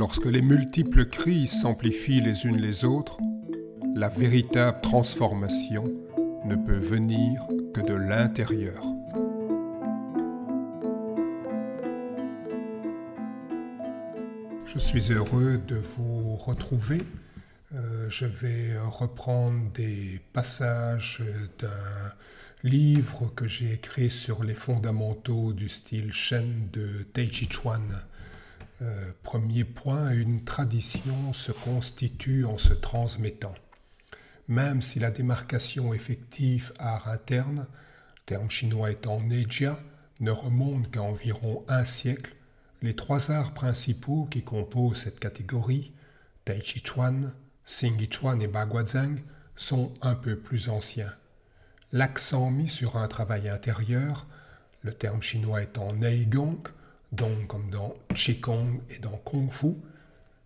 [0.00, 3.18] Lorsque les multiples crises s'amplifient les unes les autres,
[3.94, 5.92] la véritable transformation
[6.46, 8.82] ne peut venir que de l'intérieur.
[14.64, 17.02] Je suis heureux de vous retrouver.
[17.74, 21.22] Euh, je vais reprendre des passages
[21.58, 22.14] d'un
[22.64, 27.82] livre que j'ai écrit sur les fondamentaux du style Shen de Taichi Chuan.
[28.82, 33.54] Euh, premier point, une tradition se constitue en se transmettant.
[34.48, 37.66] Même si la démarcation effective art interne,
[38.24, 39.78] terme chinois étant Neijia,
[40.20, 42.34] ne remonte qu'à environ un siècle,
[42.80, 45.92] les trois arts principaux qui composent cette catégorie,
[46.46, 47.34] Tai Chi Chuan,
[47.66, 49.20] Xing Chuan et Baguazhang,
[49.56, 51.12] sont un peu plus anciens.
[51.92, 54.26] L'accent mis sur un travail intérieur,
[54.82, 56.62] le terme chinois étant Neigong,
[57.12, 59.74] donc comme dans Qigong et dans Kung Fu,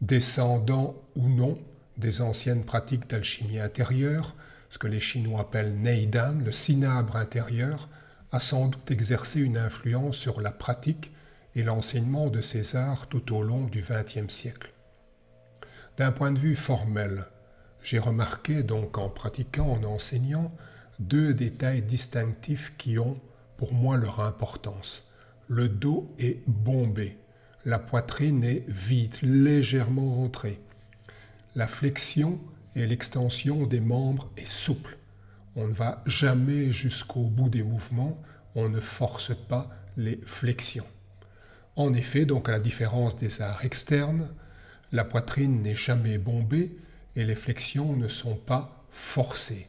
[0.00, 1.58] descendant ou non
[1.96, 4.34] des anciennes pratiques d'alchimie intérieure,
[4.68, 7.88] ce que les Chinois appellent Neidan, le cinabre intérieur,
[8.32, 11.12] a sans doute exercé une influence sur la pratique
[11.54, 14.72] et l'enseignement de ces arts tout au long du XXe siècle.
[15.96, 17.24] D'un point de vue formel,
[17.82, 20.50] j'ai remarqué donc en pratiquant, en enseignant,
[20.98, 23.18] deux détails distinctifs qui ont
[23.56, 25.05] pour moi leur importance.
[25.48, 27.18] Le dos est bombé,
[27.64, 30.58] la poitrine est vide, légèrement rentrée.
[31.54, 32.40] La flexion
[32.74, 34.98] et l'extension des membres est souple.
[35.54, 38.20] On ne va jamais jusqu'au bout des mouvements,
[38.56, 40.86] on ne force pas les flexions.
[41.76, 44.28] En effet, donc à la différence des arts externes,
[44.90, 46.76] la poitrine n'est jamais bombée
[47.14, 49.68] et les flexions ne sont pas forcées.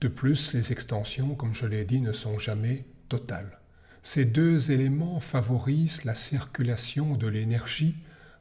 [0.00, 3.60] De plus, les extensions, comme je l'ai dit, ne sont jamais totales.
[4.08, 7.96] Ces deux éléments favorisent la circulation de l'énergie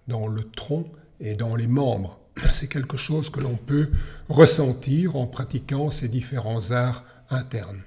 [0.08, 0.86] dans le tronc
[1.20, 2.20] et dans les membres,
[2.52, 3.90] c'est quelque chose que l'on peut
[4.30, 7.82] ressentir en pratiquant ces différents arts internes.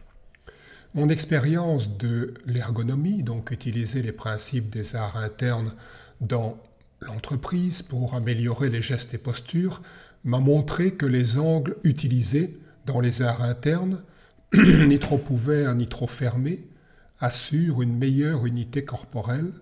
[0.95, 5.73] Mon expérience de l'ergonomie, donc utiliser les principes des arts internes
[6.21, 6.59] dans
[7.01, 9.83] l'entreprise pour améliorer les gestes et postures,
[10.25, 14.03] m'a montré que les angles utilisés dans les arts internes,
[14.53, 16.67] ni trop ouverts ni trop fermés,
[17.21, 19.53] assurent une meilleure unité corporelle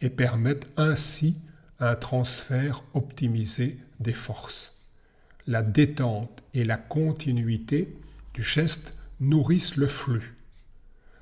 [0.00, 1.36] et permettent ainsi
[1.80, 4.74] un transfert optimisé des forces.
[5.46, 7.96] La détente et la continuité
[8.34, 10.34] du geste nourrissent le flux.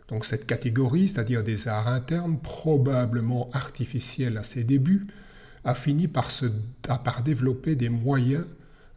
[0.08, 5.06] Donc cette catégorie, c'est-à-dire des arts internes, probablement artificiels à ses débuts,
[5.64, 6.47] a fini par, se,
[6.82, 8.44] par développer des moyens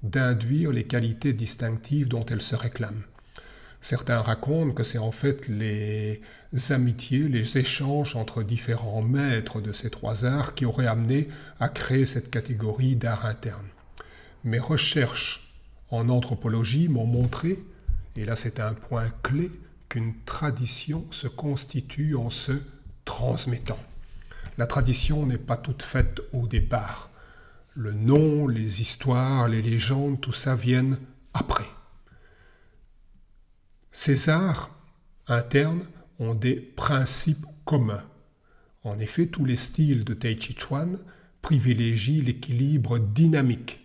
[0.03, 3.03] d'induire les qualités distinctives dont elle se réclame.
[3.81, 6.21] Certains racontent que c'est en fait les
[6.69, 11.29] amitiés, les échanges entre différents maîtres de ces trois arts qui auraient amené
[11.59, 13.67] à créer cette catégorie d'art interne.
[14.43, 15.53] Mes recherches
[15.91, 17.59] en anthropologie m'ont montré,
[18.17, 19.49] et là c'est un point clé,
[19.87, 22.51] qu'une tradition se constitue en se
[23.05, 23.79] transmettant.
[24.57, 27.09] La tradition n'est pas toute faite au départ.
[27.75, 30.99] Le nom, les histoires, les légendes, tout ça viennent
[31.33, 31.65] après.
[34.01, 34.71] Ces arts
[35.27, 35.85] internes
[36.19, 38.05] ont des principes communs.
[38.85, 40.97] En effet, tous les styles de Tai Chi Chuan
[41.41, 43.83] privilégient l'équilibre dynamique.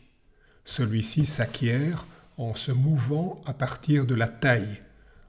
[0.64, 2.04] Celui-ci s'acquiert
[2.38, 4.78] en se mouvant à partir de la taille,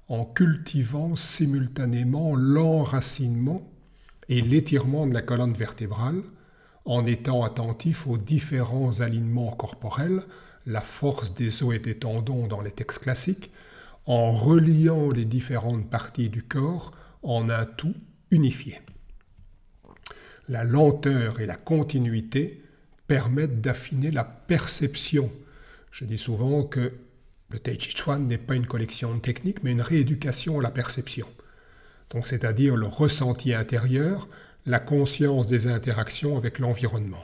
[0.07, 3.67] en cultivant simultanément l'enracinement
[4.29, 6.21] et l'étirement de la colonne vertébrale,
[6.85, 10.21] en étant attentif aux différents alignements corporels,
[10.67, 13.49] la force des os et des tendons dans les textes classiques,
[14.05, 16.91] en reliant les différentes parties du corps
[17.23, 17.95] en un tout
[18.31, 18.79] unifié.
[20.47, 22.61] La lenteur et la continuité
[23.07, 25.31] permettent d'affiner la perception.
[25.91, 26.91] Je dis souvent que
[27.49, 30.71] le Tai Chi Chuan n'est pas une collection de techniques, mais une rééducation à la
[30.71, 31.27] perception.
[32.11, 34.27] Donc, c'est-à-dire le ressenti intérieur,
[34.65, 37.23] la conscience des interactions avec l'environnement.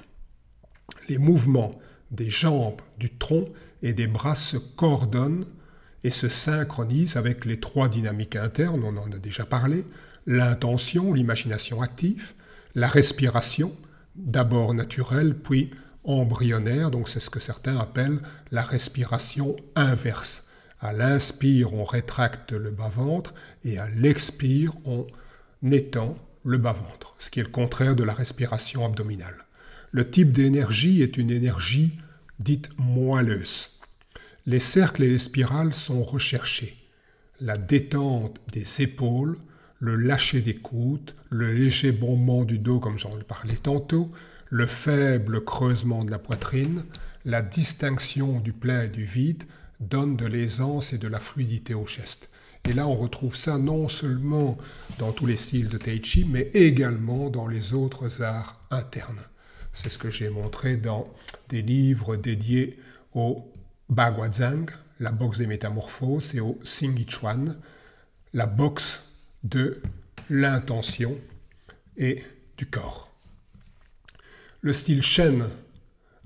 [1.10, 1.72] Les mouvements
[2.12, 3.45] des jambes, du tronc
[3.81, 5.45] et des bras se coordonnent
[6.03, 9.83] et se synchronise avec les trois dynamiques internes, on en a déjà parlé,
[10.25, 12.33] l'intention, l'imagination active,
[12.75, 13.75] la respiration,
[14.15, 15.71] d'abord naturelle, puis
[16.03, 18.19] embryonnaire, donc c'est ce que certains appellent
[18.51, 20.48] la respiration inverse.
[20.80, 23.33] À l'inspire, on rétracte le bas-ventre
[23.63, 25.06] et à l'expire, on
[25.71, 29.45] étend le bas-ventre, ce qui est le contraire de la respiration abdominale.
[29.92, 31.92] Le type d'énergie est une énergie
[32.39, 33.70] dite moelleuse.
[34.48, 36.76] Les cercles et les spirales sont recherchés.
[37.42, 39.38] La détente des épaules,
[39.80, 44.12] le lâcher des coudes, le léger bombement du dos comme j'en parlais tantôt,
[44.50, 46.84] le faible creusement de la poitrine,
[47.24, 49.44] la distinction du plein et du vide
[49.80, 52.30] donnent de l'aisance et de la fluidité au geste.
[52.68, 54.58] Et là, on retrouve ça non seulement
[54.98, 59.22] dans tous les styles de Tai Chi, mais également dans les autres arts internes.
[59.72, 61.08] C'est ce que j'ai montré dans
[61.50, 62.80] des livres dédiés
[63.14, 63.52] au
[63.92, 64.72] Baguazhang,
[65.02, 67.58] la boxe des métamorphoses, et au Chuan,
[68.34, 69.02] la boxe
[69.44, 69.82] de
[70.30, 71.18] l'intention
[71.98, 72.24] et
[72.58, 73.14] du corps.
[74.62, 75.50] Le style Shen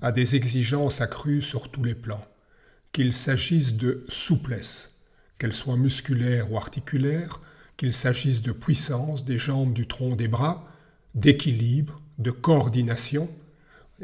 [0.00, 2.24] a des exigences accrues sur tous les plans,
[2.92, 5.00] qu'il s'agisse de souplesse,
[5.38, 7.40] qu'elle soit musculaire ou articulaire,
[7.76, 10.70] qu'il s'agisse de puissance des jambes, du tronc, des bras,
[11.16, 13.28] d'équilibre, de coordination.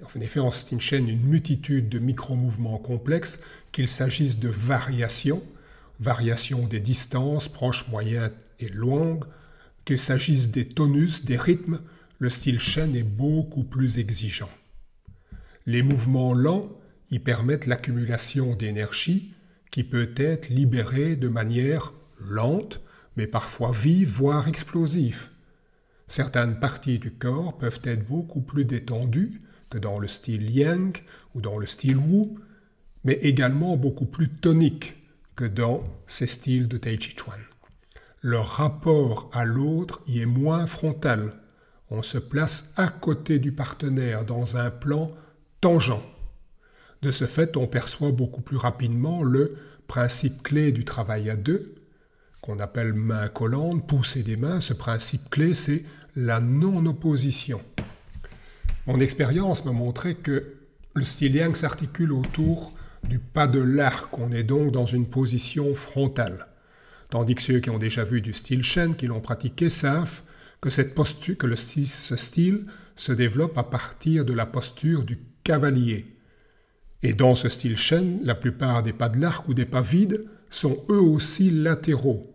[0.01, 3.41] En effet, en style Shen, une multitude de micro-mouvements complexes,
[3.73, 5.43] qu'il s'agisse de variations,
[6.01, 9.25] variation des distances proches, moyennes et longues,
[9.85, 11.81] qu'il s'agisse des tonus, des rythmes,
[12.19, 14.51] le style Shen est beaucoup plus exigeant.
[15.67, 16.71] Les mouvements lents
[17.11, 19.35] y permettent l'accumulation d'énergie
[19.71, 22.81] qui peut être libérée de manière lente,
[23.17, 25.29] mais parfois vive, voire explosive.
[26.07, 29.39] Certaines parties du corps peuvent être beaucoup plus détendues
[29.73, 31.03] que dans le style Yang
[31.35, 32.37] ou dans le style Wu,
[33.05, 34.93] mais également beaucoup plus toniques
[35.35, 37.41] que dans ces styles de Tai Chi Chuan.
[38.21, 41.33] Leur rapport à l'autre y est moins frontal.
[41.89, 45.11] On se place à côté du partenaire dans un plan
[45.63, 46.03] tangent.
[47.01, 49.57] De ce fait, on perçoit beaucoup plus rapidement le
[49.89, 51.77] principe clé du travail à deux,
[52.43, 54.61] qu'on appelle main collante, pousser des mains.
[54.61, 55.83] Ce principe clé, c'est
[56.15, 57.63] la non-opposition.
[58.87, 60.57] Mon expérience m'a montré que
[60.95, 62.75] le style yang s'articule autour
[63.09, 64.19] du pas de l'arc.
[64.19, 66.47] On est donc dans une position frontale.
[67.09, 70.23] Tandis que ceux qui ont déjà vu du style Shen, qui l'ont pratiqué, savent
[70.61, 75.19] que, cette posture, que le, ce style se développe à partir de la posture du
[75.45, 76.05] cavalier.
[77.05, 80.25] Et dans ce style Shen, la plupart des pas de l'arc ou des pas vides
[80.51, 82.32] sont eux aussi latéraux.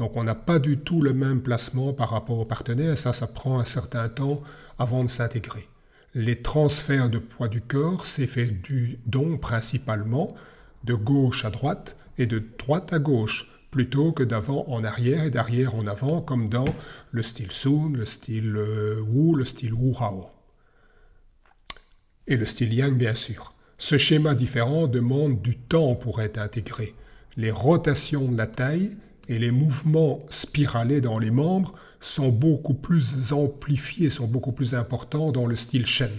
[0.00, 3.12] Donc on n'a pas du tout le même placement par rapport au partenaire, et ça,
[3.12, 4.40] ça prend un certain temps
[4.78, 5.68] avant de s'intégrer.
[6.14, 10.28] Les transferts de poids du corps s'effectuent donc principalement
[10.84, 15.30] de gauche à droite et de droite à gauche, plutôt que d'avant en arrière et
[15.30, 16.74] d'arrière en avant, comme dans
[17.10, 20.30] le style Sun, le style euh, Wu, le style Wu Hao.
[22.26, 23.52] Et le style Yang, bien sûr.
[23.76, 26.94] Ce schéma différent demande du temps pour être intégré.
[27.36, 28.96] Les rotations de la taille
[29.30, 35.30] et les mouvements spiralés dans les membres sont beaucoup plus amplifiés, sont beaucoup plus importants
[35.30, 36.10] dans le style Shen.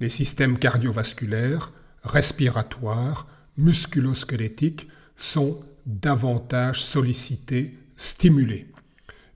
[0.00, 8.66] Les systèmes cardiovasculaires, respiratoires, musculosquelettiques sont davantage sollicité, stimulé.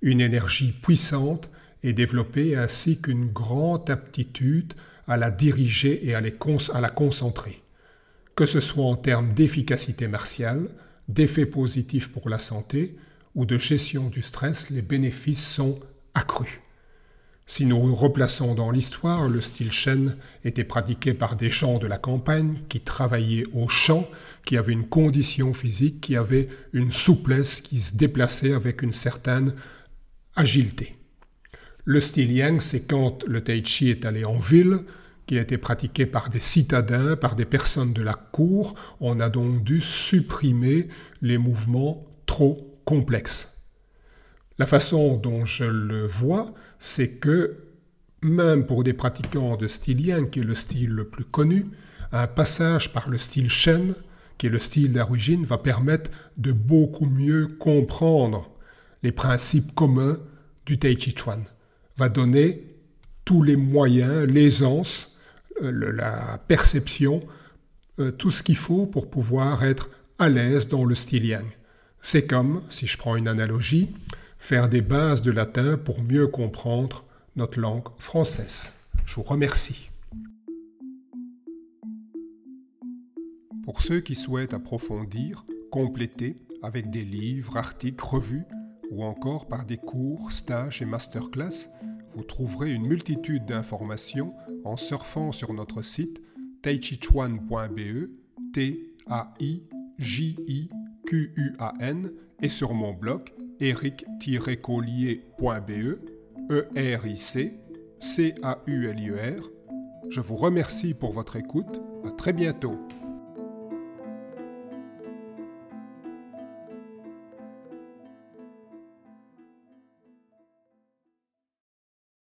[0.01, 1.51] Une énergie puissante
[1.83, 4.73] est développée ainsi qu'une grande aptitude
[5.07, 7.63] à la diriger et à la concentrer.
[8.37, 10.71] Que ce soit en termes d'efficacité martiale,
[11.09, 12.97] d'effets positifs pour la santé
[13.35, 15.79] ou de gestion du stress, les bénéfices sont
[16.15, 16.61] accrus.
[17.49, 21.97] Si nous replaçons dans l'histoire, le style Shen était pratiqué par des gens de la
[21.97, 24.09] campagne qui travaillaient au champ,
[24.45, 29.55] qui avaient une condition physique, qui avaient une souplesse, qui se déplaçaient avec une certaine
[30.35, 30.95] agilité.
[31.85, 34.81] Le style Yang, c'est quand le Tai Chi est allé en ville,
[35.27, 38.75] qui a été pratiqué par des citadins, par des personnes de la cour.
[39.01, 40.89] On a donc dû supprimer
[41.21, 43.49] les mouvements trop complexes.
[44.59, 47.57] La façon dont je le vois, c'est que
[48.23, 51.67] même pour des pratiquants de style yang, qui est le style le plus connu,
[52.13, 53.95] un passage par le style Shen,
[54.39, 58.51] qui est le style d'origine, va permettre de beaucoup mieux comprendre
[59.03, 60.19] les principes communs
[60.65, 61.45] du Tai Chi Chuan,
[61.97, 62.77] va donner
[63.25, 65.16] tous les moyens, l'aisance,
[65.63, 67.21] euh, la perception,
[67.99, 71.47] euh, tout ce qu'il faut pour pouvoir être à l'aise dans le style yang.
[72.03, 73.89] C'est comme, si je prends une analogie,
[74.39, 77.05] faire des bases de latin pour mieux comprendre
[77.37, 78.73] notre langue française.
[79.05, 79.91] Je vous remercie.
[83.65, 88.45] Pour ceux qui souhaitent approfondir, compléter avec des livres, articles, revues
[88.91, 91.69] ou encore par des cours, stages et masterclass,
[92.15, 94.33] vous trouverez une multitude d'informations
[94.67, 96.21] en surfant sur notre site
[96.63, 98.11] taichichuan.be,
[98.53, 99.63] t a i
[99.99, 100.69] j i
[101.07, 103.23] q u a n et sur mon blog
[103.61, 105.99] eric-collier.be,
[106.51, 107.55] E-R-I-C,
[107.99, 109.51] C-A-U-L-I-E-R.
[110.11, 111.81] Je vous remercie pour votre écoute.
[112.05, 112.77] À très bientôt.